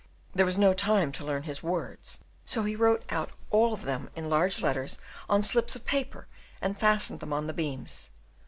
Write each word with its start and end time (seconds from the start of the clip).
There 0.33 0.47
was 0.47 0.57
no 0.57 0.73
time 0.73 1.11
to 1.11 1.23
learn 1.23 1.43
his 1.43 1.61
"words," 1.61 2.21
so 2.43 2.63
he 2.63 2.75
wrote 2.75 3.03
out 3.11 3.29
all 3.51 3.71
of 3.71 3.83
them 3.83 4.09
in 4.15 4.31
large 4.31 4.59
letters 4.59 4.97
on 5.29 5.43
slips 5.43 5.75
of 5.75 5.85
paper 5.85 6.25
and 6.59 6.75
fastened 6.75 7.19
them 7.19 7.31
on 7.33 7.45
the 7.45 7.53
beams. 7.53 8.09